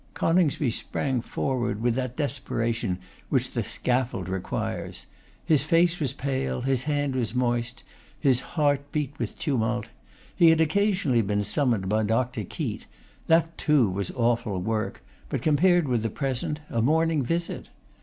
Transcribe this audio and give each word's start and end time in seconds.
Coningsby 0.15 0.71
sprang 0.71 1.21
forward 1.21 1.79
with 1.83 1.93
that 1.93 2.17
desperation 2.17 2.97
which 3.29 3.51
the 3.51 3.61
scaffold 3.61 4.27
requires. 4.29 5.05
His 5.45 5.63
face 5.63 5.99
was 5.99 6.11
pale; 6.11 6.61
his 6.61 6.85
hand 6.85 7.13
was 7.15 7.35
moist; 7.35 7.83
his 8.19 8.39
heart 8.57 8.91
beat 8.91 9.13
with 9.19 9.37
tumult. 9.37 9.89
He 10.35 10.49
had 10.49 10.59
occasionally 10.59 11.21
been 11.21 11.43
summoned 11.43 11.87
by 11.87 12.01
Dr. 12.01 12.43
Keate; 12.43 12.87
that, 13.27 13.55
too, 13.59 13.91
was 13.91 14.09
awful 14.15 14.59
work, 14.59 15.03
but 15.29 15.43
compared 15.43 15.87
with 15.87 16.01
the 16.01 16.09
present, 16.09 16.61
a 16.71 16.81
morning 16.81 17.21
visit. 17.21 17.69